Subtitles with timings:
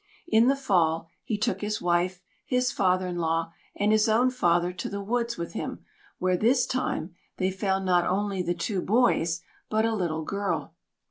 [0.27, 4.73] In the Fall he took his wife, his father in law, and his own father
[4.73, 5.85] to the woods with him,
[6.17, 10.73] where this time they found not only the two boys but a little girl.